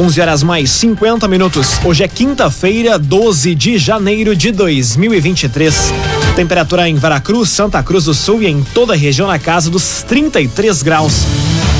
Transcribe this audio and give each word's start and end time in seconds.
11 0.00 0.18
horas 0.18 0.42
mais 0.42 0.70
50 0.70 1.28
minutos. 1.28 1.78
Hoje 1.84 2.02
é 2.02 2.08
quinta-feira, 2.08 2.98
12 2.98 3.54
de 3.54 3.76
janeiro 3.76 4.34
de 4.34 4.50
2023. 4.50 5.92
Temperatura 6.34 6.88
em 6.88 6.94
Veracruz, 6.94 7.50
Santa 7.50 7.82
Cruz 7.82 8.04
do 8.04 8.14
Sul 8.14 8.40
e 8.40 8.46
em 8.46 8.62
toda 8.62 8.94
a 8.94 8.96
região 8.96 9.28
na 9.28 9.38
casa 9.38 9.68
dos 9.68 10.02
33 10.08 10.82
graus. 10.82 11.26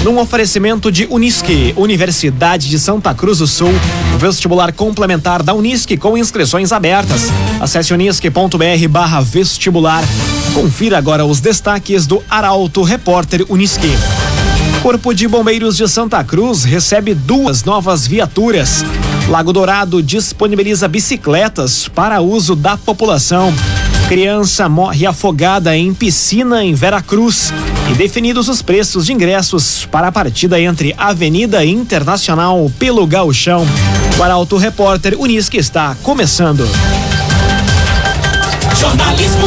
Num 0.04 0.18
oferecimento 0.18 0.92
de 0.92 1.06
Unisque, 1.06 1.72
Universidade 1.78 2.68
de 2.68 2.78
Santa 2.78 3.14
Cruz 3.14 3.38
do 3.38 3.46
Sul, 3.46 3.72
vestibular 4.18 4.70
complementar 4.70 5.42
da 5.42 5.54
Unisque 5.54 5.96
com 5.96 6.18
inscrições 6.18 6.72
abertas. 6.72 7.28
Acesse 7.58 7.94
unisque.br 7.94 8.88
barra 8.90 9.22
vestibular. 9.22 10.04
Confira 10.52 10.98
agora 10.98 11.24
os 11.24 11.40
destaques 11.40 12.06
do 12.06 12.22
Arauto 12.28 12.82
Repórter 12.82 13.46
Unisque. 13.48 13.96
Corpo 14.82 15.12
de 15.12 15.28
Bombeiros 15.28 15.76
de 15.76 15.86
Santa 15.86 16.24
Cruz 16.24 16.64
recebe 16.64 17.14
duas 17.14 17.64
novas 17.64 18.06
viaturas. 18.06 18.82
Lago 19.28 19.52
Dourado 19.52 20.02
disponibiliza 20.02 20.88
bicicletas 20.88 21.86
para 21.86 22.22
uso 22.22 22.56
da 22.56 22.78
população. 22.78 23.52
Criança 24.08 24.70
morre 24.70 25.04
afogada 25.04 25.76
em 25.76 25.92
piscina 25.92 26.64
em 26.64 26.72
Veracruz. 26.72 27.52
E 27.90 27.94
definidos 27.94 28.48
os 28.48 28.62
preços 28.62 29.04
de 29.04 29.12
ingressos 29.12 29.86
para 29.90 30.08
a 30.08 30.12
partida 30.12 30.58
entre 30.58 30.94
Avenida 30.96 31.62
Internacional 31.62 32.72
pelo 32.78 33.06
Gauchão. 33.06 33.66
O 34.18 34.22
Arauto 34.22 34.56
Repórter 34.56 35.14
Unisque 35.20 35.58
está 35.58 35.94
começando. 36.02 36.66
Jornalismo 38.78 39.46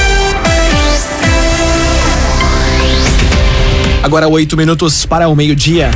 Agora 4.03 4.27
oito 4.27 4.57
minutos 4.57 5.05
para 5.05 5.29
o 5.29 5.35
meio-dia. 5.35 5.91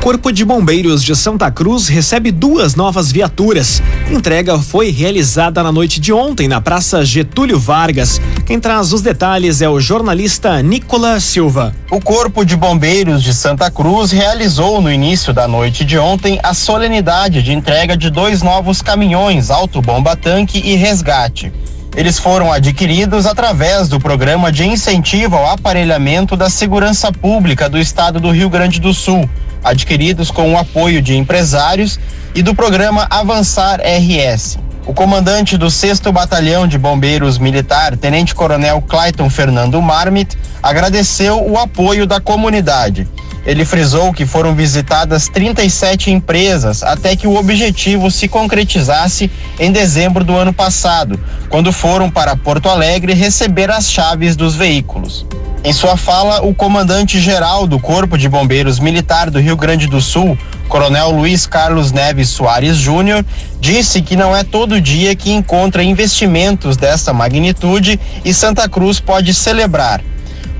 Corpo 0.00 0.32
de 0.32 0.44
Bombeiros 0.44 1.02
de 1.02 1.14
Santa 1.16 1.50
Cruz 1.50 1.88
recebe 1.88 2.30
duas 2.30 2.76
novas 2.76 3.10
viaturas. 3.10 3.82
Entrega 4.08 4.60
foi 4.60 4.90
realizada 4.90 5.60
na 5.60 5.72
noite 5.72 5.98
de 5.98 6.12
ontem 6.12 6.46
na 6.46 6.60
Praça 6.60 7.04
Getúlio 7.04 7.58
Vargas. 7.58 8.20
Quem 8.46 8.60
traz 8.60 8.92
os 8.92 9.02
detalhes 9.02 9.60
é 9.60 9.68
o 9.68 9.80
jornalista 9.80 10.62
Nicolas 10.62 11.24
Silva. 11.24 11.74
O 11.90 12.00
Corpo 12.00 12.44
de 12.44 12.56
Bombeiros 12.56 13.24
de 13.24 13.34
Santa 13.34 13.72
Cruz 13.72 14.12
realizou 14.12 14.80
no 14.80 14.90
início 14.90 15.34
da 15.34 15.48
noite 15.48 15.84
de 15.84 15.98
ontem 15.98 16.38
a 16.44 16.54
solenidade 16.54 17.42
de 17.42 17.52
entrega 17.52 17.96
de 17.96 18.08
dois 18.08 18.40
novos 18.40 18.80
caminhões 18.80 19.50
Alto 19.50 19.82
Bomba 19.82 20.14
Tanque 20.14 20.58
e 20.58 20.76
Resgate. 20.76 21.52
Eles 21.98 22.16
foram 22.16 22.52
adquiridos 22.52 23.26
através 23.26 23.88
do 23.88 23.98
programa 23.98 24.52
de 24.52 24.64
incentivo 24.64 25.34
ao 25.34 25.50
aparelhamento 25.50 26.36
da 26.36 26.48
segurança 26.48 27.10
pública 27.10 27.68
do 27.68 27.76
estado 27.76 28.20
do 28.20 28.30
Rio 28.30 28.48
Grande 28.48 28.78
do 28.78 28.94
Sul, 28.94 29.28
adquiridos 29.64 30.30
com 30.30 30.54
o 30.54 30.56
apoio 30.56 31.02
de 31.02 31.16
empresários 31.16 31.98
e 32.36 32.40
do 32.40 32.54
programa 32.54 33.08
Avançar 33.10 33.80
RS. 33.80 34.60
O 34.86 34.94
comandante 34.94 35.58
do 35.58 35.68
6 35.68 35.98
Batalhão 36.12 36.68
de 36.68 36.78
Bombeiros 36.78 37.36
Militar, 37.36 37.96
Tenente 37.96 38.32
Coronel 38.32 38.80
Clayton 38.80 39.28
Fernando 39.28 39.82
Marmit, 39.82 40.38
agradeceu 40.62 41.44
o 41.50 41.58
apoio 41.58 42.06
da 42.06 42.20
comunidade 42.20 43.08
ele 43.48 43.64
frisou 43.64 44.12
que 44.12 44.26
foram 44.26 44.54
visitadas 44.54 45.26
37 45.26 46.10
empresas 46.10 46.82
até 46.82 47.16
que 47.16 47.26
o 47.26 47.34
objetivo 47.34 48.10
se 48.10 48.28
concretizasse 48.28 49.30
em 49.58 49.72
dezembro 49.72 50.22
do 50.22 50.36
ano 50.36 50.52
passado, 50.52 51.18
quando 51.48 51.72
foram 51.72 52.10
para 52.10 52.36
Porto 52.36 52.68
Alegre 52.68 53.14
receber 53.14 53.70
as 53.70 53.90
chaves 53.90 54.36
dos 54.36 54.54
veículos. 54.54 55.24
Em 55.64 55.72
sua 55.72 55.96
fala, 55.96 56.44
o 56.44 56.54
comandante-geral 56.54 57.66
do 57.66 57.80
Corpo 57.80 58.18
de 58.18 58.28
Bombeiros 58.28 58.78
Militar 58.78 59.30
do 59.30 59.40
Rio 59.40 59.56
Grande 59.56 59.86
do 59.86 60.00
Sul, 60.00 60.36
Coronel 60.68 61.10
Luiz 61.10 61.46
Carlos 61.46 61.90
Neves 61.90 62.28
Soares 62.28 62.76
Júnior, 62.76 63.24
disse 63.58 64.02
que 64.02 64.14
não 64.14 64.36
é 64.36 64.44
todo 64.44 64.78
dia 64.78 65.16
que 65.16 65.32
encontra 65.32 65.82
investimentos 65.82 66.76
dessa 66.76 67.14
magnitude 67.14 67.98
e 68.26 68.34
Santa 68.34 68.68
Cruz 68.68 69.00
pode 69.00 69.32
celebrar. 69.32 70.02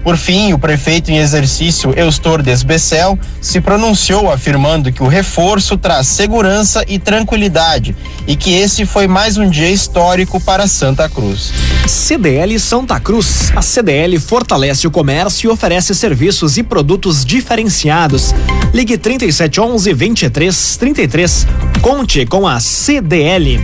Por 0.03 0.17
fim, 0.17 0.53
o 0.53 0.59
prefeito 0.59 1.11
em 1.11 1.19
exercício, 1.19 1.93
Eustor 1.97 2.43
Desbecel, 2.43 3.19
se 3.41 3.61
pronunciou 3.61 4.31
afirmando 4.31 4.93
que 4.93 5.03
o 5.03 5.09
reforço 5.09 5.77
traz 5.77 6.07
segurança 6.07 6.85
e 6.89 6.99
tranquilidade 6.99 7.95
e 8.27 8.37
que 8.37 8.55
esse 8.55 8.87
foi 8.87 9.07
mais 9.07 9.37
um 9.37 9.49
dia 9.49 9.71
histórico 9.71 10.41
para 10.41 10.67
Santa 10.67 11.09
Cruz. 11.09 11.53
CDL 11.87 12.59
Santa 12.59 13.01
Cruz. 13.01 13.53
A 13.55 13.63
CDL 13.63 14.19
fortalece 14.19 14.87
o 14.87 14.91
comércio 14.91 15.49
e 15.49 15.53
oferece 15.53 15.95
serviços 15.95 16.57
e 16.57 16.63
produtos 16.63 17.25
diferenciados. 17.25 18.35
Ligue 18.73 18.99
3711 18.99 19.95
2333. 19.95 21.47
Conte 21.81 22.27
com 22.27 22.47
a 22.47 22.61
CDL. 22.61 23.61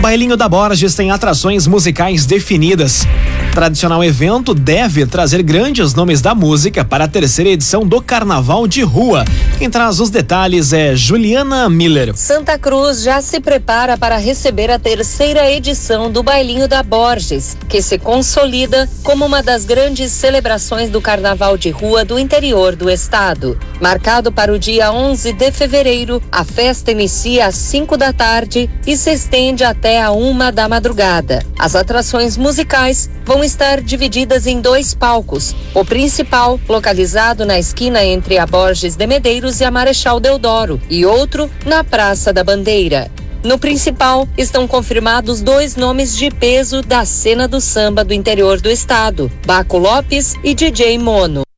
Bailinho 0.00 0.34
da 0.34 0.48
Borges 0.48 0.94
tem 0.94 1.10
atrações 1.10 1.66
musicais 1.66 2.24
definidas. 2.24 3.06
Tradicional 3.52 4.02
evento 4.02 4.54
deve 4.54 5.04
trazer 5.04 5.42
grandes 5.42 5.92
nomes 5.92 6.22
da 6.22 6.34
música 6.34 6.82
para 6.82 7.04
a 7.04 7.08
terceira 7.08 7.50
edição 7.50 7.84
do 7.84 8.00
Carnaval 8.00 8.66
de 8.66 8.80
Rua. 8.80 9.26
Quem 9.58 9.68
traz 9.68 10.00
os 10.00 10.08
detalhes 10.08 10.72
é 10.72 10.96
Juliana 10.96 11.68
Miller. 11.68 12.16
Santa 12.16 12.58
Cruz 12.58 13.02
já 13.02 13.20
se 13.20 13.40
prepara 13.40 13.98
para 13.98 14.16
receber 14.16 14.70
a 14.70 14.78
terceira 14.78 15.50
edição 15.50 16.10
do 16.10 16.22
Bailinho 16.22 16.66
da 16.66 16.82
Borges, 16.82 17.58
que 17.68 17.82
se 17.82 17.98
consolida 17.98 18.88
como 19.02 19.26
uma 19.26 19.42
das 19.42 19.66
grandes 19.66 20.12
celebrações 20.12 20.88
do 20.88 21.00
Carnaval 21.00 21.58
de 21.58 21.70
Rua 21.70 22.06
do 22.06 22.18
interior 22.18 22.74
do 22.74 22.88
estado. 22.88 23.58
Marcado 23.80 24.32
para 24.32 24.52
o 24.52 24.58
dia 24.58 24.92
11 24.92 25.32
de 25.32 25.50
fevereiro, 25.50 26.22
a 26.32 26.44
festa 26.44 26.92
inicia 26.92 27.46
às 27.46 27.56
5 27.56 27.96
da 27.96 28.12
tarde 28.12 28.70
e 28.86 28.96
se 28.96 29.12
estende 29.12 29.64
até 29.64 29.89
a 29.98 30.10
uma 30.10 30.52
da 30.52 30.68
madrugada. 30.68 31.42
As 31.58 31.74
atrações 31.74 32.36
musicais 32.36 33.08
vão 33.24 33.42
estar 33.42 33.80
divididas 33.80 34.46
em 34.46 34.60
dois 34.60 34.94
palcos. 34.94 35.56
O 35.72 35.84
principal, 35.84 36.60
localizado 36.68 37.46
na 37.46 37.58
esquina 37.58 38.04
entre 38.04 38.36
a 38.36 38.46
Borges 38.46 38.94
de 38.94 39.06
Medeiros 39.06 39.60
e 39.60 39.64
a 39.64 39.70
Marechal 39.70 40.20
Deodoro, 40.20 40.78
e 40.90 41.06
outro 41.06 41.50
na 41.64 41.82
Praça 41.82 42.30
da 42.32 42.44
Bandeira. 42.44 43.10
No 43.42 43.58
principal, 43.58 44.28
estão 44.36 44.68
confirmados 44.68 45.40
dois 45.40 45.74
nomes 45.74 46.14
de 46.14 46.30
peso 46.30 46.82
da 46.82 47.06
cena 47.06 47.48
do 47.48 47.60
samba 47.60 48.04
do 48.04 48.12
interior 48.12 48.60
do 48.60 48.70
estado: 48.70 49.32
Baco 49.46 49.78
Lopes 49.78 50.34
e 50.44 50.54
DJ 50.54 50.98
Mono. 50.98 51.49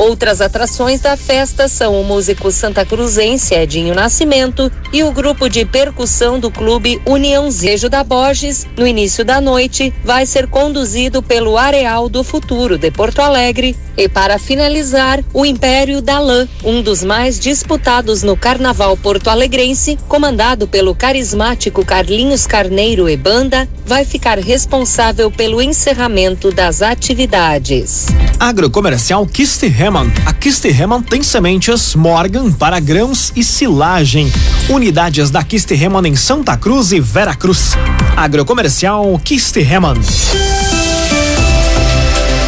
Outras 0.00 0.40
atrações 0.40 1.02
da 1.02 1.14
festa 1.14 1.68
são 1.68 2.00
o 2.00 2.02
músico 2.02 2.50
santa 2.50 2.86
cruzense 2.86 3.54
Edinho 3.54 3.94
Nascimento 3.94 4.72
e 4.94 5.04
o 5.04 5.12
grupo 5.12 5.46
de 5.46 5.66
percussão 5.66 6.40
do 6.40 6.50
clube 6.50 6.98
Uniãozejo 7.04 7.90
da 7.90 8.02
Borges, 8.02 8.66
no 8.78 8.86
início 8.86 9.26
da 9.26 9.42
noite, 9.42 9.92
vai 10.02 10.24
ser 10.24 10.46
conduzido 10.46 11.22
pelo 11.22 11.58
Areal 11.58 12.08
do 12.08 12.24
Futuro 12.24 12.78
de 12.78 12.90
Porto 12.90 13.20
Alegre. 13.20 13.76
E 13.94 14.08
para 14.08 14.38
finalizar, 14.38 15.22
o 15.34 15.44
Império 15.44 16.00
da 16.00 16.18
Lã, 16.18 16.48
um 16.64 16.80
dos 16.80 17.04
mais 17.04 17.38
disputados 17.38 18.22
no 18.22 18.34
Carnaval 18.34 18.96
porto-alegrense, 18.96 19.98
comandado 20.08 20.66
pelo 20.66 20.94
carismático 20.94 21.84
Carlinhos 21.84 22.46
Carneiro 22.46 23.06
e 23.06 23.18
banda, 23.18 23.68
vai 23.84 24.06
ficar 24.06 24.38
responsável 24.38 25.30
pelo 25.30 25.60
encerramento 25.60 26.50
das 26.50 26.80
atividades. 26.80 28.06
Agrocomercial 28.38 29.26
Kiste 29.26 29.66
Heman. 29.90 30.12
A 30.24 30.32
Kiste 30.32 30.68
Heman 30.68 31.02
tem 31.02 31.20
sementes 31.20 31.96
Morgan 31.96 32.52
para 32.52 32.78
grãos 32.78 33.32
e 33.34 33.42
silagem. 33.42 34.32
Unidades 34.68 35.30
da 35.30 35.42
Kiste 35.42 35.74
Heman 35.74 36.06
em 36.06 36.14
Santa 36.14 36.56
Cruz 36.56 36.92
e 36.92 37.00
Vera 37.00 37.34
Cruz. 37.34 37.72
Agrocomercial 38.16 39.20
Kiste 39.24 39.58
Heman. 39.58 39.96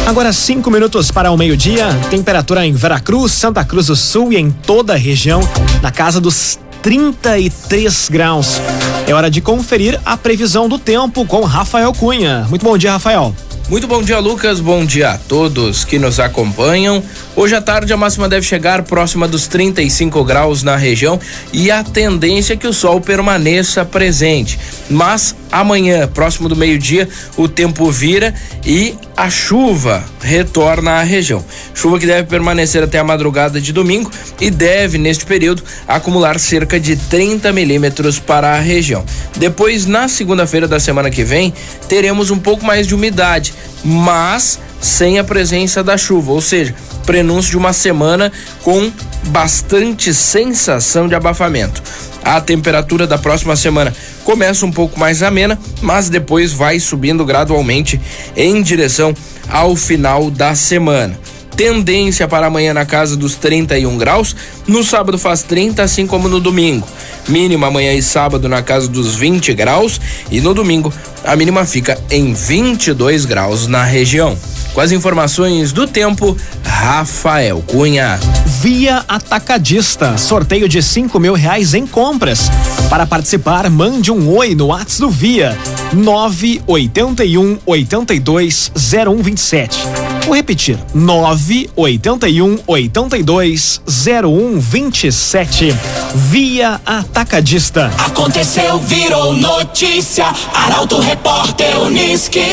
Agora 0.07 0.31
cinco 0.31 0.71
minutos 0.71 1.11
para 1.11 1.31
o 1.31 1.37
meio-dia. 1.37 1.87
Temperatura 2.09 2.65
em 2.65 2.71
Veracruz, 2.71 3.33
Santa 3.33 3.65
Cruz 3.65 3.87
do 3.87 3.95
Sul 3.97 4.31
e 4.31 4.37
em 4.37 4.49
toda 4.49 4.93
a 4.93 4.97
região 4.97 5.41
na 5.81 5.91
casa 5.91 6.21
dos 6.21 6.57
33 6.81 8.07
graus. 8.09 8.61
É 9.05 9.13
hora 9.13 9.29
de 9.29 9.41
conferir 9.41 9.99
a 10.05 10.15
previsão 10.15 10.69
do 10.69 10.79
tempo 10.79 11.25
com 11.25 11.43
Rafael 11.43 11.91
Cunha. 11.91 12.47
Muito 12.49 12.63
bom 12.63 12.77
dia, 12.77 12.93
Rafael. 12.93 13.35
Muito 13.69 13.87
bom 13.87 14.03
dia, 14.03 14.19
Lucas. 14.19 14.59
Bom 14.59 14.85
dia 14.85 15.11
a 15.11 15.17
todos 15.17 15.85
que 15.85 15.97
nos 15.97 16.19
acompanham. 16.19 17.01
Hoje 17.35 17.55
à 17.55 17.61
tarde 17.61 17.93
a 17.93 17.97
máxima 17.97 18.27
deve 18.27 18.45
chegar 18.45 18.83
próxima 18.83 19.27
dos 19.27 19.47
35 19.47 20.23
graus 20.23 20.63
na 20.63 20.75
região 20.75 21.19
e 21.51 21.71
a 21.71 21.81
tendência 21.81 22.53
é 22.53 22.57
que 22.57 22.67
o 22.67 22.73
sol 22.73 22.99
permaneça 22.99 23.85
presente. 23.85 24.59
Mas 24.89 25.33
amanhã, 25.51 26.07
próximo 26.07 26.49
do 26.49 26.55
meio-dia, 26.55 27.07
o 27.37 27.47
tempo 27.47 27.89
vira 27.89 28.35
e 28.65 28.95
a 29.15 29.29
chuva 29.29 30.03
retorna 30.19 30.91
à 30.91 31.03
região. 31.03 31.43
Chuva 31.73 31.99
que 31.99 32.05
deve 32.05 32.27
permanecer 32.27 32.83
até 32.83 32.99
a 32.99 33.03
madrugada 33.03 33.61
de 33.61 33.71
domingo 33.71 34.11
e 34.41 34.49
deve, 34.49 34.97
neste 34.97 35.25
período, 35.25 35.63
acumular 35.87 36.39
cerca 36.39 36.79
de 36.79 36.95
30 36.95 37.51
milímetros 37.51 38.19
para 38.19 38.53
a 38.55 38.59
região. 38.59 39.03
Depois, 39.37 39.85
na 39.85 40.07
segunda-feira 40.07 40.67
da 40.67 40.79
semana 40.79 41.09
que 41.09 41.23
vem, 41.23 41.53
teremos 41.87 42.31
um 42.31 42.39
pouco 42.39 42.65
mais 42.65 42.87
de 42.87 42.95
umidade, 42.95 43.52
mas 43.83 44.59
sem 44.79 45.19
a 45.19 45.23
presença 45.23 45.83
da 45.83 45.97
chuva, 45.97 46.31
ou 46.31 46.41
seja, 46.41 46.75
prenúncio 47.05 47.51
de 47.51 47.57
uma 47.57 47.73
semana 47.73 48.31
com 48.61 48.91
bastante 49.27 50.13
sensação 50.13 51.07
de 51.07 51.15
abafamento. 51.15 51.81
A 52.23 52.39
temperatura 52.39 53.05
da 53.05 53.17
próxima 53.17 53.55
semana 53.55 53.93
começa 54.23 54.65
um 54.65 54.71
pouco 54.71 54.99
mais 54.99 55.21
amena, 55.21 55.59
mas 55.81 56.09
depois 56.09 56.53
vai 56.53 56.79
subindo 56.79 57.25
gradualmente 57.25 57.99
em 58.35 58.61
direção 58.61 59.13
ao 59.49 59.75
final 59.75 60.31
da 60.31 60.55
semana. 60.55 61.17
Tendência 61.55 62.27
para 62.27 62.47
amanhã 62.47 62.73
na 62.73 62.85
casa 62.85 63.15
dos 63.15 63.35
31 63.35 63.97
graus. 63.97 64.35
No 64.67 64.83
sábado 64.83 65.17
faz 65.17 65.43
30, 65.43 65.83
assim 65.83 66.07
como 66.07 66.27
no 66.27 66.39
domingo. 66.39 66.87
Mínima 67.27 67.67
amanhã 67.67 67.93
e 67.93 68.01
sábado 68.01 68.49
na 68.49 68.61
casa 68.61 68.87
dos 68.87 69.15
20 69.15 69.53
graus. 69.53 69.99
E 70.31 70.41
no 70.41 70.53
domingo 70.53 70.93
a 71.23 71.35
mínima 71.35 71.65
fica 71.65 71.97
em 72.09 72.33
22 72.33 73.25
graus 73.25 73.67
na 73.67 73.83
região. 73.83 74.37
Com 74.73 74.81
as 74.81 74.91
informações 74.91 75.71
do 75.71 75.87
tempo, 75.87 76.35
Rafael 76.63 77.63
Cunha. 77.67 78.19
Via 78.61 79.05
Atacadista, 79.07 80.17
sorteio 80.17 80.67
de 80.67 80.81
cinco 80.81 81.19
mil 81.19 81.33
reais 81.33 81.75
em 81.75 81.85
compras. 81.85 82.49
Para 82.89 83.05
participar, 83.05 83.69
mande 83.69 84.11
um 84.11 84.35
oi 84.35 84.55
no 84.55 84.67
WhatsApp 84.67 85.01
do 85.01 85.09
Via 85.09 85.57
981 85.93 87.59
82 87.65 88.71
0127. 88.75 90.02
Vou 90.25 90.33
repetir: 90.33 90.77
981 90.93 92.59
82 92.65 93.81
0127. 93.87 95.75
Via 96.15 96.79
Atacadista. 96.85 97.91
Aconteceu, 97.97 98.79
virou 98.79 99.33
notícia. 99.33 100.25
Arauto 100.53 100.99
Repórter 100.99 101.79
Uniski. 101.81 102.45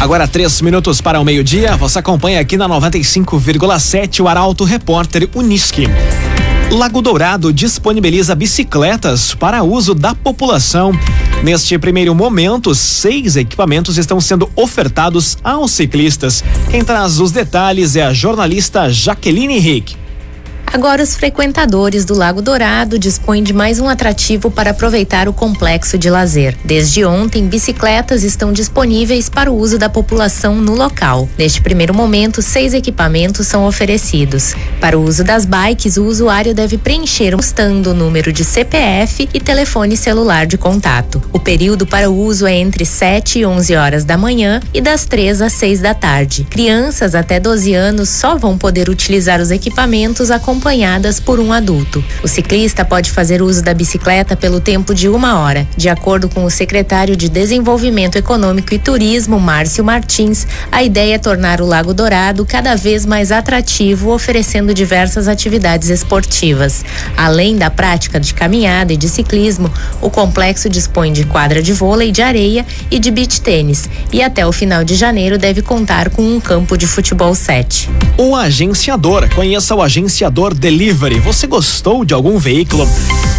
Agora 0.00 0.28
três 0.28 0.60
minutos 0.60 1.00
para 1.00 1.18
o 1.18 1.24
meio-dia. 1.24 1.76
Você 1.76 1.98
acompanha 1.98 2.38
aqui 2.38 2.56
na 2.56 2.68
95,7 2.68 4.20
o 4.22 4.28
Arauto 4.28 4.62
Repórter 4.62 5.28
Uniski. 5.34 5.88
Lago 6.70 7.00
Dourado 7.00 7.52
disponibiliza 7.52 8.34
bicicletas 8.34 9.34
para 9.34 9.62
uso 9.62 9.94
da 9.94 10.14
população. 10.14 10.92
Neste 11.44 11.78
primeiro 11.78 12.14
momento, 12.14 12.74
seis 12.74 13.36
equipamentos 13.36 13.98
estão 13.98 14.18
sendo 14.18 14.48
ofertados 14.56 15.36
aos 15.44 15.72
ciclistas. 15.72 16.42
Quem 16.70 16.82
traz 16.82 17.20
os 17.20 17.32
detalhes 17.32 17.96
é 17.96 18.02
a 18.02 18.14
jornalista 18.14 18.88
Jaqueline 18.88 19.56
Henrique. 19.56 19.94
Agora, 20.74 21.04
os 21.04 21.14
frequentadores 21.14 22.04
do 22.04 22.14
Lago 22.14 22.42
Dourado 22.42 22.98
dispõem 22.98 23.44
de 23.44 23.52
mais 23.52 23.78
um 23.78 23.88
atrativo 23.88 24.50
para 24.50 24.72
aproveitar 24.72 25.28
o 25.28 25.32
complexo 25.32 25.96
de 25.96 26.10
lazer. 26.10 26.56
Desde 26.64 27.04
ontem, 27.04 27.46
bicicletas 27.46 28.24
estão 28.24 28.52
disponíveis 28.52 29.28
para 29.28 29.52
o 29.52 29.56
uso 29.56 29.78
da 29.78 29.88
população 29.88 30.56
no 30.56 30.74
local. 30.74 31.28
Neste 31.38 31.62
primeiro 31.62 31.94
momento, 31.94 32.42
seis 32.42 32.74
equipamentos 32.74 33.46
são 33.46 33.68
oferecidos. 33.68 34.56
Para 34.80 34.98
o 34.98 35.04
uso 35.04 35.22
das 35.22 35.44
bikes, 35.44 35.96
o 35.96 36.06
usuário 36.06 36.52
deve 36.52 36.76
preencher 36.76 37.36
mostrando 37.36 37.90
o 37.90 37.94
número 37.94 38.32
de 38.32 38.44
CPF 38.44 39.28
e 39.32 39.38
telefone 39.38 39.96
celular 39.96 40.44
de 40.44 40.58
contato. 40.58 41.22
O 41.32 41.38
período 41.38 41.86
para 41.86 42.10
o 42.10 42.18
uso 42.18 42.48
é 42.48 42.56
entre 42.56 42.84
7 42.84 43.38
e 43.38 43.46
11 43.46 43.76
horas 43.76 44.04
da 44.04 44.18
manhã 44.18 44.60
e 44.74 44.80
das 44.80 45.06
3 45.06 45.40
às 45.40 45.52
6 45.52 45.82
da 45.82 45.94
tarde. 45.94 46.44
Crianças 46.50 47.14
até 47.14 47.38
12 47.38 47.72
anos 47.74 48.08
só 48.08 48.36
vão 48.36 48.58
poder 48.58 48.88
utilizar 48.88 49.40
os 49.40 49.52
equipamentos 49.52 50.32
acompanhados 50.32 50.63
acompanhadas 50.64 51.20
por 51.20 51.38
um 51.38 51.52
adulto. 51.52 52.02
O 52.22 52.28
ciclista 52.28 52.86
pode 52.86 53.10
fazer 53.10 53.42
uso 53.42 53.62
da 53.62 53.74
bicicleta 53.74 54.34
pelo 54.34 54.60
tempo 54.60 54.94
de 54.94 55.10
uma 55.10 55.38
hora. 55.38 55.68
De 55.76 55.90
acordo 55.90 56.26
com 56.26 56.42
o 56.44 56.50
secretário 56.50 57.14
de 57.14 57.28
Desenvolvimento 57.28 58.16
Econômico 58.16 58.72
e 58.72 58.78
Turismo, 58.78 59.38
Márcio 59.38 59.84
Martins, 59.84 60.46
a 60.72 60.82
ideia 60.82 61.16
é 61.16 61.18
tornar 61.18 61.60
o 61.60 61.66
Lago 61.66 61.92
Dourado 61.92 62.46
cada 62.46 62.76
vez 62.76 63.04
mais 63.04 63.30
atrativo, 63.30 64.10
oferecendo 64.10 64.72
diversas 64.72 65.28
atividades 65.28 65.90
esportivas. 65.90 66.82
Além 67.14 67.56
da 67.56 67.68
prática 67.68 68.18
de 68.18 68.32
caminhada 68.32 68.94
e 68.94 68.96
de 68.96 69.08
ciclismo, 69.08 69.70
o 70.00 70.08
complexo 70.08 70.70
dispõe 70.70 71.12
de 71.12 71.24
quadra 71.26 71.62
de 71.62 71.74
vôlei 71.74 72.10
de 72.10 72.22
areia 72.22 72.64
e 72.90 72.98
de 72.98 73.10
beach 73.10 73.42
tênis. 73.42 73.86
E 74.10 74.22
até 74.22 74.46
o 74.46 74.52
final 74.52 74.82
de 74.82 74.94
janeiro 74.94 75.36
deve 75.36 75.60
contar 75.60 76.08
com 76.08 76.22
um 76.22 76.40
campo 76.40 76.78
de 76.78 76.86
futebol 76.86 77.34
7. 77.34 77.90
O 78.16 78.34
agenciador. 78.34 79.28
Conheça 79.34 79.74
o 79.74 79.82
agenciador 79.82 80.53
Delivery. 80.54 81.20
Você 81.20 81.46
gostou 81.46 82.04
de 82.04 82.14
algum 82.14 82.38
veículo? 82.38 82.88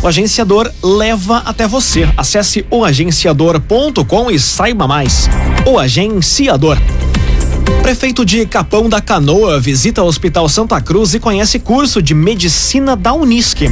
O 0.04 0.08
agenciador 0.08 0.72
leva 0.84 1.38
até 1.46 1.68
você. 1.68 2.08
Acesse 2.16 2.66
oagenciador.com 2.70 4.30
e 4.30 4.38
saiba 4.38 4.88
mais. 4.88 5.30
O 5.66 5.80
agenciador. 5.80 6.78
Prefeito 7.82 8.26
de 8.26 8.46
Capão 8.46 8.90
da 8.90 9.00
Canoa 9.00 9.60
visita 9.60 10.04
o 10.04 10.08
Hospital 10.08 10.50
Santa 10.50 10.82
Cruz 10.82 11.14
e 11.14 11.20
conhece 11.20 11.60
curso 11.60 12.02
de 12.02 12.14
medicina 12.14 12.96
da 12.96 13.14
Unisque. 13.14 13.70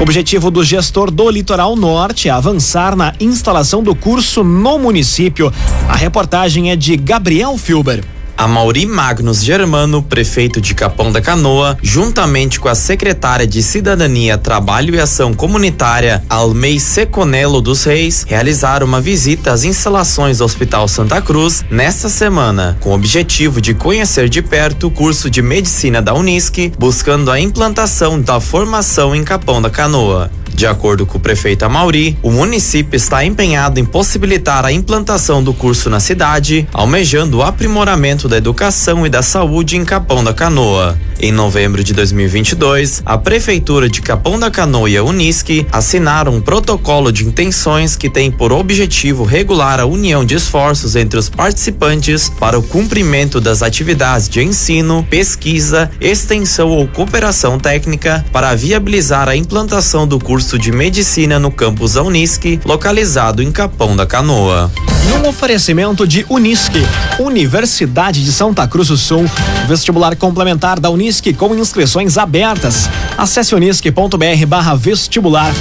Objetivo 0.00 0.50
do 0.50 0.64
gestor 0.64 1.10
do 1.10 1.30
Litoral 1.30 1.76
Norte 1.76 2.28
é 2.28 2.30
avançar 2.30 2.96
na 2.96 3.14
instalação 3.20 3.82
do 3.82 3.94
curso 3.94 4.42
no 4.42 4.78
município. 4.78 5.52
A 5.88 5.94
reportagem 5.94 6.70
é 6.70 6.76
de 6.76 6.96
Gabriel 6.96 7.56
Filber. 7.58 8.02
A 8.40 8.48
Mauri 8.48 8.86
Magnus 8.86 9.44
Germano, 9.44 10.02
prefeito 10.02 10.62
de 10.62 10.74
Capão 10.74 11.12
da 11.12 11.20
Canoa, 11.20 11.76
juntamente 11.82 12.58
com 12.58 12.70
a 12.70 12.74
secretária 12.74 13.46
de 13.46 13.62
Cidadania, 13.62 14.38
Trabalho 14.38 14.94
e 14.94 14.98
Ação 14.98 15.34
Comunitária, 15.34 16.24
Almei 16.26 16.80
Seconello 16.80 17.60
dos 17.60 17.84
Reis, 17.84 18.24
realizaram 18.26 18.86
uma 18.86 18.98
visita 18.98 19.52
às 19.52 19.64
instalações 19.64 20.38
do 20.38 20.44
Hospital 20.46 20.88
Santa 20.88 21.20
Cruz 21.20 21.62
nesta 21.70 22.08
semana, 22.08 22.78
com 22.80 22.88
o 22.88 22.94
objetivo 22.94 23.60
de 23.60 23.74
conhecer 23.74 24.26
de 24.26 24.40
perto 24.40 24.86
o 24.86 24.90
curso 24.90 25.28
de 25.28 25.42
medicina 25.42 26.00
da 26.00 26.14
Unisque, 26.14 26.72
buscando 26.78 27.30
a 27.30 27.38
implantação 27.38 28.18
da 28.18 28.40
formação 28.40 29.14
em 29.14 29.22
Capão 29.22 29.60
da 29.60 29.68
Canoa. 29.68 30.30
De 30.60 30.66
acordo 30.66 31.06
com 31.06 31.16
o 31.16 31.20
prefeito 31.20 31.64
Amauri, 31.64 32.18
o 32.22 32.30
município 32.30 32.94
está 32.94 33.24
empenhado 33.24 33.80
em 33.80 33.84
possibilitar 33.84 34.66
a 34.66 34.70
implantação 34.70 35.42
do 35.42 35.54
curso 35.54 35.88
na 35.88 36.00
cidade, 36.00 36.68
almejando 36.70 37.38
o 37.38 37.42
aprimoramento 37.42 38.28
da 38.30 38.36
educação 38.36 39.04
e 39.04 39.10
da 39.10 39.22
saúde 39.22 39.76
em 39.76 39.84
Capão 39.84 40.22
da 40.22 40.32
Canoa. 40.32 40.96
Em 41.18 41.32
novembro 41.32 41.82
de 41.82 41.92
2022, 41.92 43.02
a 43.04 43.18
Prefeitura 43.18 43.90
de 43.90 44.00
Capão 44.00 44.38
da 44.38 44.50
Canoa 44.50 44.88
e 44.88 44.96
a 44.96 45.02
Unisque 45.02 45.66
assinaram 45.70 46.36
um 46.36 46.40
protocolo 46.40 47.12
de 47.12 47.26
intenções 47.26 47.96
que 47.96 48.08
tem 48.08 48.30
por 48.30 48.52
objetivo 48.52 49.24
regular 49.24 49.80
a 49.80 49.84
união 49.84 50.24
de 50.24 50.36
esforços 50.36 50.94
entre 50.94 51.18
os 51.18 51.28
participantes 51.28 52.30
para 52.30 52.58
o 52.58 52.62
cumprimento 52.62 53.40
das 53.40 53.62
atividades 53.62 54.28
de 54.28 54.40
ensino, 54.40 55.04
pesquisa, 55.10 55.90
extensão 56.00 56.68
ou 56.68 56.86
cooperação 56.86 57.58
técnica 57.58 58.24
para 58.32 58.54
viabilizar 58.54 59.28
a 59.28 59.34
implantação 59.34 60.06
do 60.06 60.20
curso 60.20 60.56
de 60.56 60.70
medicina 60.70 61.38
no 61.38 61.50
campus 61.50 61.94
da 61.94 62.02
Unisque, 62.04 62.60
localizado 62.64 63.42
em 63.42 63.50
Capão 63.50 63.96
da 63.96 64.06
Canoa. 64.06 64.70
Um 65.18 65.28
oferecimento 65.28 66.06
de 66.06 66.24
Unisque, 66.28 66.86
Universidade 67.18 68.19
de 68.22 68.32
Santa 68.32 68.66
Cruz 68.66 68.88
do 68.88 68.96
Sul, 68.96 69.24
vestibular 69.66 70.14
complementar 70.16 70.78
da 70.78 70.90
Unisque 70.90 71.32
com 71.32 71.54
inscrições 71.54 72.18
abertas. 72.18 72.88
Acesse 73.16 73.54
unisque.br 73.54 74.46
barra 74.46 74.74
vestibular. 74.74 75.52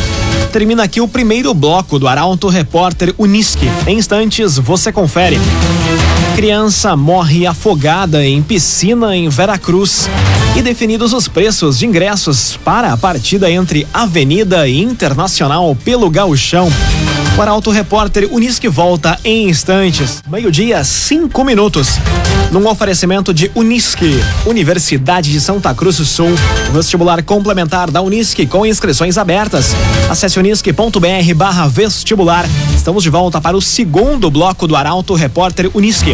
Termina 0.51 0.83
aqui 0.83 0.99
o 0.99 1.07
primeiro 1.07 1.53
bloco 1.53 1.99
do 1.99 2.07
Arauto 2.07 2.47
Repórter 2.47 3.13
Unisque. 3.17 3.69
Em 3.85 3.97
instantes, 3.97 4.57
você 4.57 4.91
confere. 4.91 5.37
Criança 6.35 6.95
morre 6.95 7.45
afogada 7.45 8.25
em 8.25 8.41
piscina 8.41 9.15
em 9.15 9.29
Veracruz. 9.29 10.09
E 10.55 10.61
definidos 10.61 11.13
os 11.13 11.27
preços 11.27 11.77
de 11.77 11.85
ingressos 11.85 12.57
para 12.65 12.91
a 12.91 12.97
partida 12.97 13.51
entre 13.51 13.87
Avenida 13.93 14.67
e 14.67 14.81
Internacional 14.81 15.75
pelo 15.85 16.09
Gauchão. 16.09 16.69
O 17.37 17.41
Arauto 17.41 17.71
Repórter 17.71 18.27
Unisque 18.31 18.67
volta 18.67 19.17
em 19.23 19.49
instantes. 19.49 20.21
Meio-dia, 20.27 20.83
cinco 20.83 21.43
minutos. 21.43 21.97
Num 22.51 22.67
oferecimento 22.67 23.33
de 23.33 23.49
Unisque, 23.55 24.19
Universidade 24.45 25.31
de 25.31 25.39
Santa 25.39 25.73
Cruz 25.73 25.97
do 25.97 26.05
Sul. 26.05 26.31
Vestibular 26.73 27.23
complementar 27.23 27.89
da 27.91 28.01
Unisque 28.01 28.45
com 28.45 28.65
inscrições 28.65 29.17
abertas. 29.17 29.75
Acesse 30.09 30.39
unisque.br 30.39 31.33
barra 31.35 31.67
vestibular. 31.67 32.45
Estamos 32.75 33.03
de 33.03 33.09
volta 33.09 33.39
para 33.39 33.55
o 33.55 33.61
segundo 33.61 34.29
bloco 34.29 34.67
do 34.67 34.75
Arauto 34.75 35.13
Repórter 35.13 35.69
Unisque. 35.73 36.13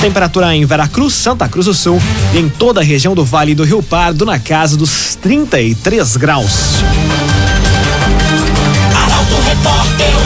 Temperatura 0.00 0.54
em 0.54 0.64
Veracruz, 0.64 1.14
Santa 1.14 1.48
Cruz 1.48 1.66
do 1.66 1.74
Sul 1.74 2.00
e 2.34 2.38
em 2.38 2.48
toda 2.48 2.80
a 2.80 2.84
região 2.84 3.14
do 3.14 3.24
Vale 3.24 3.54
do 3.54 3.64
Rio 3.64 3.82
Pardo 3.82 4.24
na 4.24 4.38
casa 4.38 4.76
dos 4.76 5.14
33 5.16 6.16
graus. 6.16 6.76
Arauto 8.94 9.34
Repórter 9.42 10.19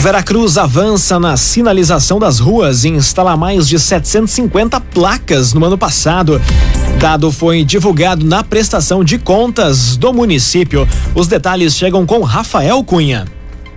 Veracruz 0.00 0.56
avança 0.56 1.20
na 1.20 1.36
sinalização 1.36 2.18
das 2.18 2.38
ruas 2.38 2.84
e 2.84 2.88
instala 2.88 3.36
mais 3.36 3.68
de 3.68 3.78
750 3.78 4.80
placas 4.80 5.52
no 5.52 5.62
ano 5.62 5.76
passado. 5.76 6.40
Dado 6.98 7.30
foi 7.30 7.62
divulgado 7.64 8.24
na 8.24 8.42
prestação 8.42 9.04
de 9.04 9.18
contas 9.18 9.98
do 9.98 10.10
município. 10.10 10.88
Os 11.14 11.28
detalhes 11.28 11.76
chegam 11.76 12.06
com 12.06 12.22
Rafael 12.22 12.82
Cunha. 12.82 13.26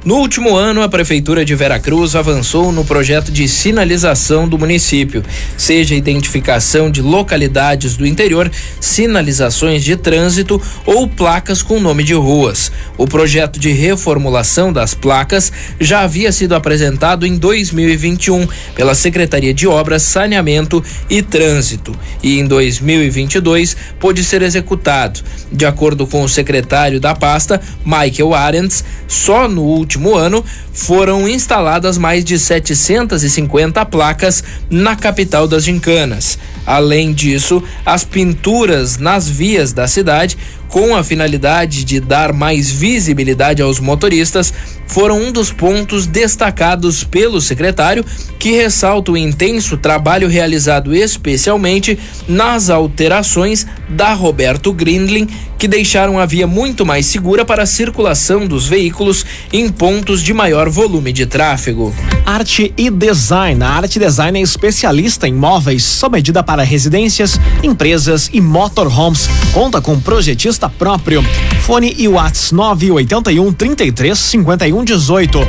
No 0.05 0.15
último 0.15 0.57
ano, 0.57 0.81
a 0.81 0.89
Prefeitura 0.89 1.45
de 1.45 1.55
Veracruz 1.55 2.13
avançou 2.13 2.73
no 2.73 2.83
projeto 2.83 3.31
de 3.31 3.47
sinalização 3.47 4.49
do 4.49 4.59
município, 4.59 5.23
seja 5.55 5.95
identificação 5.95 6.91
de 6.91 7.01
localidades 7.01 7.95
do 7.95 8.05
interior, 8.05 8.51
sinalizações 8.81 9.81
de 9.81 9.95
trânsito 9.95 10.61
ou 10.85 11.07
placas 11.07 11.63
com 11.63 11.79
nome 11.79 12.03
de 12.03 12.13
ruas. 12.13 12.69
O 12.97 13.07
projeto 13.07 13.57
de 13.57 13.71
reformulação 13.71 14.73
das 14.73 14.93
placas 14.93 15.53
já 15.79 16.01
havia 16.01 16.33
sido 16.33 16.53
apresentado 16.53 17.25
em 17.25 17.37
2021 17.37 18.45
pela 18.75 18.95
Secretaria 18.95 19.53
de 19.53 19.67
Obras, 19.67 20.03
Saneamento 20.03 20.83
e 21.09 21.21
Trânsito 21.21 21.97
e 22.21 22.39
em 22.39 22.45
2022 22.45 23.77
pôde 24.01 24.21
ser 24.21 24.41
executado. 24.41 25.21
De 25.49 25.65
acordo 25.65 26.05
com 26.05 26.23
o 26.23 26.29
secretário 26.29 26.99
da 26.99 27.15
pasta, 27.15 27.61
Michael 27.85 28.33
Arendts, 28.33 28.83
só 29.07 29.47
no 29.47 29.61
último 29.61 29.92
último 29.93 30.15
ano, 30.15 30.43
foram 30.73 31.27
instaladas 31.27 31.97
mais 31.97 32.25
de 32.25 32.39
750 32.39 33.85
placas 33.85 34.43
na 34.69 34.95
capital 34.95 35.47
das 35.47 35.63
gincanas. 35.63 36.39
Além 36.65 37.13
disso, 37.13 37.61
as 37.85 38.03
pinturas 38.03 38.97
nas 38.97 39.27
vias 39.29 39.71
da 39.73 39.87
cidade 39.87 40.37
com 40.73 40.95
a 40.95 41.03
finalidade 41.03 41.83
de 41.83 41.99
dar 41.99 42.33
mais 42.33 42.71
visibilidade 42.71 43.61
aos 43.61 43.79
motoristas, 43.79 44.51
foram 44.87 45.21
um 45.21 45.31
dos 45.31 45.51
pontos 45.51 46.07
destacados 46.07 47.03
pelo 47.03 47.39
secretário, 47.39 48.03
que 48.39 48.53
ressalta 48.53 49.11
o 49.11 49.17
intenso 49.17 49.77
trabalho 49.77 50.27
realizado 50.27 50.95
especialmente 50.95 51.99
nas 52.27 52.71
alterações 52.71 53.67
da 53.87 54.13
Roberto 54.13 54.73
Grindlin, 54.73 55.27
que 55.59 55.67
deixaram 55.67 56.19
a 56.19 56.25
via 56.25 56.47
muito 56.47 56.85
mais 56.85 57.05
segura 57.05 57.45
para 57.45 57.63
a 57.63 57.67
circulação 57.67 58.47
dos 58.47 58.67
veículos 58.67 59.25
em 59.53 59.69
pontos 59.69 60.23
de 60.23 60.33
maior 60.33 60.69
volume 60.69 61.13
de 61.13 61.27
tráfego. 61.27 61.93
Arte 62.25 62.73
e 62.75 62.89
Design. 62.89 63.63
A 63.63 63.69
Arte 63.69 63.99
Design 63.99 64.39
é 64.39 64.41
especialista 64.41 65.27
em 65.27 65.33
móveis 65.33 65.83
sob 65.83 66.17
medida 66.17 66.41
para 66.43 66.63
residências, 66.63 67.39
empresas 67.61 68.29
e 68.31 68.39
motorhomes. 68.39 69.29
Conta 69.53 69.81
com 69.81 69.99
projetista 69.99 70.62
próprio. 70.69 71.23
Fone 71.61 71.95
e 71.97 72.07
Whats 72.07 72.51
981 72.51 73.53
33 73.53 74.17
51 74.17 74.83
18. 74.83 75.39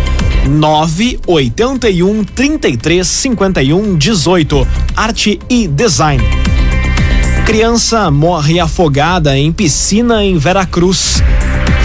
981 0.48 2.24
33 2.24 3.06
51 3.06 3.96
18. 3.96 4.68
Arte 4.96 5.40
e 5.48 5.66
Design. 5.66 6.22
Criança 7.46 8.10
morre 8.10 8.58
afogada 8.58 9.36
em 9.36 9.52
piscina 9.52 10.24
em 10.24 10.38
Veracruz. 10.38 11.22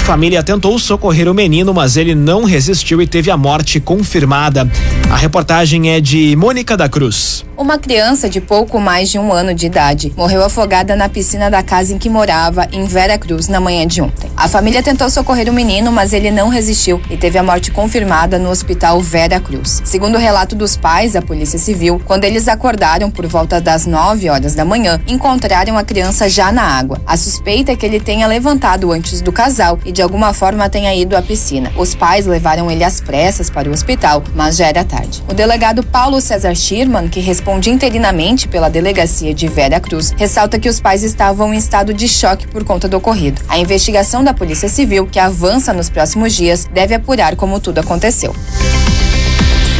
Família 0.06 0.42
tentou 0.42 0.80
socorrer 0.80 1.30
o 1.30 1.34
menino, 1.34 1.74
mas 1.74 1.98
ele 1.98 2.16
não 2.16 2.44
resistiu 2.44 3.02
e 3.02 3.06
teve 3.06 3.30
a 3.30 3.38
morte 3.38 3.80
confirmada. 3.80 4.68
A 5.10 5.16
reportagem 5.16 5.90
é 5.92 6.00
de 6.00 6.36
Mônica 6.36 6.78
da 6.78 6.88
Cruz. 6.88 7.44
Uma 7.58 7.78
criança 7.80 8.30
de 8.30 8.40
pouco 8.40 8.80
mais 8.80 9.10
de 9.10 9.18
um 9.20 9.34
ano 9.34 9.54
de 9.56 9.66
idade 9.66 10.14
morreu 10.16 10.46
afogada 10.46 10.96
na 10.96 11.10
piscina 11.10 11.50
da 11.50 11.62
casa 11.64 11.94
em 11.94 11.98
que 11.98 12.10
morava, 12.10 12.68
em 12.72 12.86
Vera 12.86 13.18
Cruz, 13.18 13.48
na 13.48 13.60
manhã 13.60 13.86
de 13.86 14.02
ontem. 14.02 14.32
A 14.38 14.48
família 14.48 14.82
tentou 14.82 15.10
socorrer 15.10 15.50
o 15.50 15.54
menino, 15.54 15.92
mas 15.92 16.14
ele 16.14 16.32
não 16.32 16.48
resistiu 16.48 17.02
e 17.10 17.18
teve 17.18 17.38
a 17.38 17.44
morte 17.44 17.72
confirmada 17.72 18.40
no 18.40 18.50
hospital 18.50 19.02
Vera 19.02 19.40
Cruz. 19.42 19.82
Segundo 19.84 20.16
o 20.16 20.20
relato 20.20 20.56
dos 20.56 20.78
pais 20.78 21.14
da 21.14 21.22
Polícia 21.22 21.60
Civil, 21.60 22.00
quando 22.06 22.24
eles 22.24 22.48
acordaram 22.48 23.12
por 23.12 23.26
volta 23.28 23.60
das 23.60 23.86
9 23.86 24.30
horas 24.30 24.56
da 24.56 24.64
manhã, 24.64 25.02
encontraram 25.08 25.78
a 25.78 25.84
criança 25.84 26.30
já 26.30 26.52
na 26.52 26.64
água. 26.64 27.02
A 27.06 27.18
suspeita 27.18 27.72
é 27.72 27.76
que 27.76 27.86
ele 27.86 28.00
tenha 28.00 28.28
levantado 28.28 28.92
antes 28.92 29.22
do 29.22 29.32
casal 29.32 29.78
e 29.84 29.92
de 29.92 30.02
alguma 30.04 30.34
forma 30.34 30.70
tenha 30.70 30.96
ido 30.96 31.18
à 31.18 31.22
piscina. 31.22 31.74
Os 31.76 31.94
pais 31.96 32.26
levaram 32.28 32.70
ele 32.72 32.84
às 32.84 33.02
pressas 33.02 33.50
para 33.50 33.68
o 33.68 33.74
hospital, 33.74 34.24
mas 34.34 34.56
já 34.56 34.68
era 34.68 34.86
tarde. 34.86 34.99
O 35.28 35.34
delegado 35.34 35.84
Paulo 35.84 36.20
César 36.22 36.56
Schirman, 36.56 37.08
que 37.08 37.20
responde 37.20 37.70
interinamente 37.70 38.48
pela 38.48 38.70
delegacia 38.70 39.34
de 39.34 39.48
Vera 39.48 39.80
Cruz, 39.80 40.14
ressalta 40.18 40.60
que 40.60 40.70
os 40.70 40.80
pais 40.80 41.04
estavam 41.04 41.54
em 41.54 41.58
estado 41.58 41.94
de 41.94 42.08
choque 42.08 42.48
por 42.48 42.64
conta 42.64 42.88
do 42.88 42.98
ocorrido. 42.98 43.42
A 43.48 43.58
investigação 43.58 44.24
da 44.24 44.34
Polícia 44.34 44.70
Civil, 44.70 45.08
que 45.08 45.20
avança 45.20 45.74
nos 45.74 45.90
próximos 45.90 46.34
dias, 46.34 46.70
deve 46.74 46.96
apurar 46.96 47.36
como 47.36 47.60
tudo 47.60 47.80
aconteceu. 47.80 48.36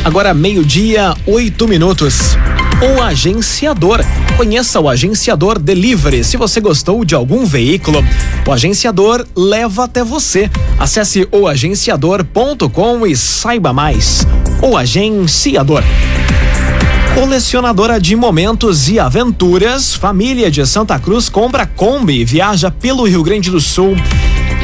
Agora 0.04 0.34
meio-dia, 0.34 1.14
oito 1.28 1.68
minutos. 1.68 2.38
O 2.82 3.02
agenciador. 3.02 4.00
Conheça 4.38 4.80
o 4.80 4.88
agenciador 4.88 5.60
Delivery. 5.60 6.24
Se 6.24 6.38
você 6.38 6.62
gostou 6.62 7.04
de 7.04 7.14
algum 7.14 7.46
veículo, 7.46 8.02
o 8.48 8.52
agenciador 8.54 9.28
leva 9.36 9.84
até 9.84 10.02
você. 10.02 10.50
Acesse 10.80 11.28
oagenciador.com 11.30 13.06
e 13.06 13.18
saiba 13.18 13.74
mais. 13.74 14.26
O 14.62 14.78
agenciador. 14.78 15.84
Colecionadora 17.16 18.00
de 18.00 18.16
momentos 18.16 18.88
e 18.88 18.98
aventuras, 18.98 19.94
família 19.94 20.50
de 20.50 20.66
Santa 20.66 20.98
Cruz 20.98 21.28
compra 21.28 21.66
Kombi 21.66 22.22
e 22.22 22.26
viaja 22.26 22.72
pelo 22.72 23.04
Rio 23.04 23.24
Grande 23.24 23.52
do 23.52 23.60
Sul. 23.60 23.98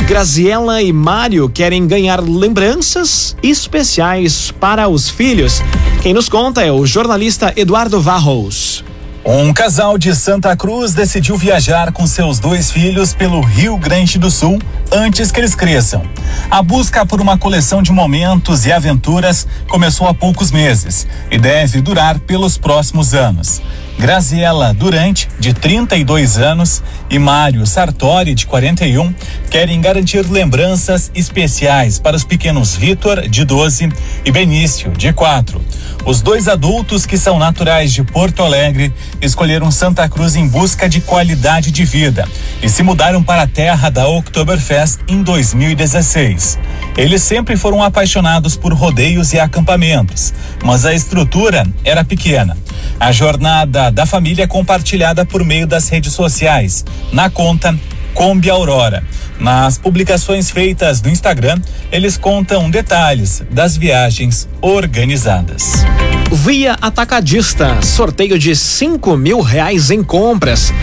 Graziela 0.08 0.82
e 0.82 0.94
Mário 0.94 1.50
querem 1.50 1.86
ganhar 1.86 2.22
lembranças 2.22 3.36
especiais 3.44 4.52
para 4.58 4.88
os 4.88 5.10
filhos. 5.10 5.62
Quem 6.06 6.14
nos 6.14 6.30
conta 6.30 6.64
é 6.64 6.72
o 6.72 6.86
jornalista 6.86 7.52
Eduardo 7.56 8.00
Varros. 8.00 8.84
Um 9.26 9.52
casal 9.52 9.98
de 9.98 10.14
Santa 10.14 10.56
Cruz 10.56 10.94
decidiu 10.94 11.36
viajar 11.36 11.92
com 11.92 12.06
seus 12.06 12.38
dois 12.38 12.70
filhos 12.70 13.12
pelo 13.12 13.42
Rio 13.42 13.76
Grande 13.76 14.20
do 14.20 14.30
Sul 14.30 14.60
antes 14.92 15.32
que 15.32 15.40
eles 15.40 15.56
cresçam. 15.56 16.04
A 16.52 16.62
busca 16.62 17.08
por 17.08 17.20
uma 17.20 17.40
coleção 17.40 17.82
de 17.82 17.92
momentos 17.92 18.68
e 18.68 18.72
aventuras 18.72 19.48
começou 19.68 20.08
há 20.08 20.14
poucos 20.14 20.52
meses 20.52 21.08
e 21.32 21.40
deve 21.40 21.82
durar 21.82 22.20
pelos 22.20 22.56
próximos 22.56 23.16
anos. 23.16 23.60
Graziela 23.98 24.74
Durante, 24.74 25.28
de 25.40 25.54
32 25.54 26.38
anos, 26.38 26.84
e 27.10 27.18
Mário 27.18 27.66
Sartori, 27.66 28.36
de 28.36 28.46
41, 28.46 29.14
querem 29.50 29.80
garantir 29.80 30.26
lembranças 30.30 31.12
especiais 31.16 31.98
para 31.98 32.16
os 32.16 32.24
pequenos 32.24 32.76
Vitor, 32.76 33.28
de 33.28 33.46
12, 33.46 33.90
e 34.26 34.32
Benício, 34.32 34.92
de 34.92 35.14
4. 35.14 35.62
Os 36.06 36.22
dois 36.22 36.48
adultos, 36.48 37.06
que 37.06 37.18
são 37.18 37.40
naturais 37.40 37.92
de 37.92 38.04
Porto 38.04 38.44
Alegre, 38.44 38.94
escolheram 39.22 39.72
Santa 39.72 40.08
Cruz 40.10 40.36
em 40.36 40.48
busca 40.48 40.88
de 40.88 41.02
qualidade 41.02 41.72
de 41.72 41.86
vida 41.86 42.28
e 42.62 42.70
se 42.70 42.84
mudaram 42.84 43.24
para 43.24 43.44
a 43.44 43.48
terra 43.48 43.90
da 43.90 44.08
Oktoberfest 44.08 45.00
em 45.08 45.24
2016. 45.24 46.60
Eles 46.98 47.22
sempre 47.24 47.58
foram 47.58 47.84
apaixonados 47.84 48.56
por 48.56 48.74
rodeios 48.74 49.34
e 49.34 49.40
acampamentos, 49.40 50.34
mas 50.64 50.86
a 50.86 50.94
estrutura 50.94 51.68
era 51.84 52.06
pequena. 52.06 52.58
A 53.00 53.12
jornada 53.12 53.92
da 53.92 54.06
família 54.06 54.44
é 54.44 54.48
compartilhada 54.48 55.26
por 55.26 55.44
meio 55.44 55.68
das 55.68 55.90
redes 55.90 56.14
sociais, 56.14 56.86
na 57.12 57.30
conta 57.30 57.78
Kombi 58.14 58.50
Aurora. 58.50 59.04
Nas 59.38 59.78
publicações 59.78 60.50
feitas 60.50 61.02
no 61.02 61.10
Instagram, 61.10 61.60
eles 61.92 62.18
contam 62.18 62.70
detalhes 62.70 63.44
das 63.52 63.76
viagens 63.76 64.48
organizadas. 64.62 65.86
Via 66.32 66.78
Atacadista, 66.82 67.82
sorteio 67.82 68.40
de 68.40 68.56
cinco 68.56 69.18
mil 69.18 69.42
reais 69.42 69.92
em 69.92 70.02
compras. 70.02 70.74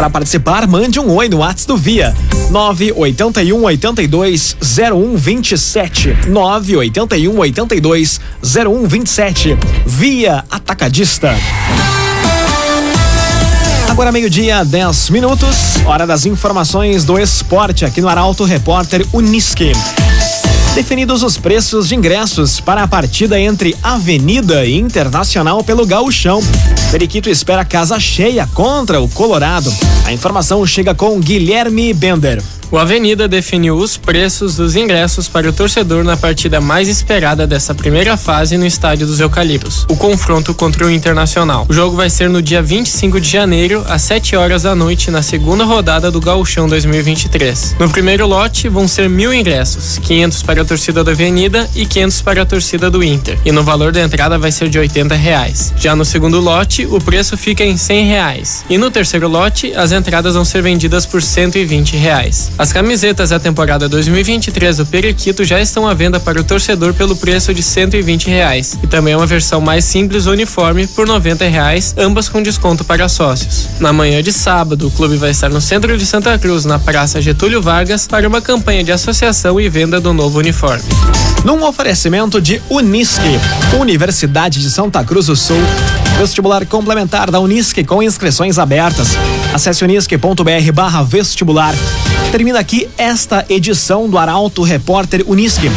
Para 0.00 0.08
participar, 0.08 0.66
mande 0.66 0.98
um 0.98 1.14
oi 1.14 1.28
no 1.28 1.40
WhatsApp 1.40 1.66
do 1.66 1.76
Via 1.76 2.16
981 2.50 3.62
82 3.64 4.56
0127 4.62 6.16
981 6.26 7.38
82 7.38 8.18
0127 8.42 9.58
Via 9.84 10.42
Atacadista. 10.50 11.36
Agora 13.90 14.10
meio-dia, 14.10 14.64
10 14.64 15.10
minutos, 15.10 15.76
hora 15.84 16.06
das 16.06 16.24
informações 16.24 17.04
do 17.04 17.18
esporte 17.18 17.84
aqui 17.84 18.00
no 18.00 18.08
Arauto 18.08 18.44
Repórter 18.44 19.06
Uniski. 19.12 19.72
Definidos 20.74 21.24
os 21.24 21.36
preços 21.36 21.88
de 21.88 21.96
ingressos 21.96 22.60
para 22.60 22.84
a 22.84 22.88
partida 22.88 23.38
entre 23.38 23.76
Avenida 23.82 24.64
e 24.64 24.78
Internacional 24.78 25.64
pelo 25.64 25.84
Gauchão. 25.84 26.40
Periquito 26.92 27.28
espera 27.28 27.64
casa 27.64 27.98
cheia 27.98 28.46
contra 28.54 29.00
o 29.00 29.08
Colorado. 29.08 29.72
A 30.04 30.12
informação 30.12 30.64
chega 30.64 30.94
com 30.94 31.18
Guilherme 31.18 31.92
Bender. 31.92 32.40
O 32.72 32.78
Avenida 32.78 33.26
definiu 33.26 33.76
os 33.76 33.96
preços 33.96 34.54
dos 34.54 34.76
ingressos 34.76 35.26
para 35.26 35.48
o 35.48 35.52
torcedor 35.52 36.04
na 36.04 36.16
partida 36.16 36.60
mais 36.60 36.88
esperada 36.88 37.44
dessa 37.44 37.74
primeira 37.74 38.16
fase 38.16 38.56
no 38.56 38.64
Estádio 38.64 39.08
dos 39.08 39.18
Eucaliptos, 39.18 39.84
o 39.88 39.96
confronto 39.96 40.54
contra 40.54 40.86
o 40.86 40.90
Internacional. 40.90 41.66
O 41.68 41.72
jogo 41.72 41.96
vai 41.96 42.08
ser 42.08 42.30
no 42.30 42.40
dia 42.40 42.62
25 42.62 43.20
de 43.20 43.28
janeiro, 43.28 43.84
às 43.88 44.02
7 44.02 44.36
horas 44.36 44.62
da 44.62 44.72
noite, 44.76 45.10
na 45.10 45.20
segunda 45.20 45.64
rodada 45.64 46.12
do 46.12 46.20
Gauchão 46.20 46.68
2023. 46.68 47.74
No 47.76 47.90
primeiro 47.90 48.24
lote 48.24 48.68
vão 48.68 48.86
ser 48.86 49.10
mil 49.10 49.34
ingressos, 49.34 49.98
500 49.98 50.44
para 50.44 50.62
a 50.62 50.64
torcida 50.64 51.02
da 51.02 51.10
Avenida 51.10 51.68
e 51.74 51.84
500 51.84 52.22
para 52.22 52.42
a 52.42 52.46
torcida 52.46 52.88
do 52.88 53.02
Inter, 53.02 53.36
e 53.44 53.50
no 53.50 53.64
valor 53.64 53.90
da 53.90 54.00
entrada 54.00 54.38
vai 54.38 54.52
ser 54.52 54.68
de 54.68 54.78
80 54.78 55.16
reais. 55.16 55.74
Já 55.76 55.96
no 55.96 56.04
segundo 56.04 56.38
lote, 56.38 56.86
o 56.86 57.00
preço 57.00 57.36
fica 57.36 57.64
em 57.64 57.76
100 57.76 58.06
reais, 58.06 58.64
e 58.70 58.78
no 58.78 58.92
terceiro 58.92 59.26
lote, 59.26 59.74
as 59.74 59.90
entradas 59.90 60.34
vão 60.34 60.44
ser 60.44 60.62
vendidas 60.62 61.04
por 61.04 61.20
120 61.20 61.96
reais. 61.96 62.52
As 62.60 62.74
camisetas 62.74 63.30
da 63.30 63.40
temporada 63.40 63.88
2023 63.88 64.76
do 64.76 64.84
Periquito 64.84 65.42
já 65.44 65.58
estão 65.62 65.88
à 65.88 65.94
venda 65.94 66.20
para 66.20 66.38
o 66.38 66.44
torcedor 66.44 66.92
pelo 66.92 67.16
preço 67.16 67.54
de 67.54 67.62
120 67.62 68.28
reais 68.28 68.78
e 68.82 68.86
também 68.86 69.16
uma 69.16 69.24
versão 69.24 69.62
mais 69.62 69.82
simples 69.86 70.26
uniforme 70.26 70.86
por 70.88 71.06
90 71.06 71.48
reais, 71.48 71.94
ambas 71.96 72.28
com 72.28 72.42
desconto 72.42 72.84
para 72.84 73.08
sócios. 73.08 73.66
Na 73.80 73.94
manhã 73.94 74.22
de 74.22 74.30
sábado, 74.30 74.88
o 74.88 74.90
clube 74.90 75.16
vai 75.16 75.30
estar 75.30 75.48
no 75.48 75.58
centro 75.58 75.96
de 75.96 76.04
Santa 76.04 76.38
Cruz, 76.38 76.66
na 76.66 76.78
Praça 76.78 77.18
Getúlio 77.18 77.62
Vargas, 77.62 78.06
para 78.06 78.28
uma 78.28 78.42
campanha 78.42 78.84
de 78.84 78.92
associação 78.92 79.58
e 79.58 79.66
venda 79.70 79.98
do 79.98 80.12
novo 80.12 80.38
uniforme. 80.38 80.84
Num 81.46 81.64
oferecimento 81.64 82.42
de 82.42 82.60
Unisque, 82.68 83.40
Universidade 83.80 84.60
de 84.60 84.70
Santa 84.70 85.02
Cruz 85.02 85.26
do 85.26 85.34
Sul, 85.34 85.56
vestibular 86.18 86.66
complementar 86.66 87.30
da 87.30 87.40
Unisque 87.40 87.82
com 87.84 88.02
inscrições 88.02 88.58
abertas. 88.58 89.16
Acesse 89.54 89.82
unisque.br 89.82 90.72
barra 90.74 91.02
vestibular. 91.02 91.74
Termina 92.50 92.62
aqui 92.62 92.88
esta 92.98 93.46
edição 93.48 94.08
do 94.08 94.18
Arauto 94.18 94.64
Repórter 94.64 95.22
Unisque. 95.24 95.70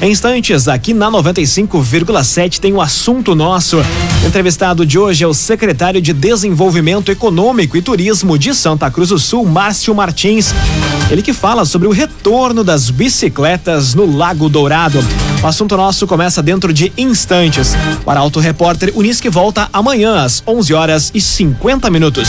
Em 0.00 0.12
instantes, 0.12 0.68
aqui 0.68 0.94
na 0.94 1.10
95,7 1.10 2.60
tem 2.60 2.72
o 2.72 2.80
assunto 2.80 3.34
nosso. 3.34 3.78
O 4.22 4.26
entrevistado 4.28 4.86
de 4.86 4.96
hoje 4.96 5.24
é 5.24 5.26
o 5.26 5.34
secretário 5.34 6.00
de 6.00 6.12
Desenvolvimento 6.12 7.10
Econômico 7.10 7.76
e 7.76 7.82
Turismo 7.82 8.38
de 8.38 8.54
Santa 8.54 8.88
Cruz 8.92 9.08
do 9.08 9.18
Sul, 9.18 9.44
Márcio 9.44 9.92
Martins. 9.92 10.54
Ele 11.10 11.20
que 11.20 11.32
fala 11.32 11.64
sobre 11.64 11.88
o 11.88 11.90
retorno 11.90 12.62
das 12.62 12.90
bicicletas 12.90 13.92
no 13.96 14.16
Lago 14.16 14.48
Dourado. 14.48 15.04
O 15.42 15.46
assunto 15.48 15.76
nosso 15.76 16.06
começa 16.06 16.40
dentro 16.40 16.72
de 16.72 16.92
instantes. 16.96 17.74
O 18.06 18.10
Arauto 18.10 18.38
Repórter 18.38 18.92
Unisque 18.94 19.28
volta 19.28 19.68
amanhã 19.72 20.22
às 20.22 20.44
11 20.46 20.74
horas 20.74 21.10
e 21.12 21.20
50 21.20 21.90
minutos. 21.90 22.28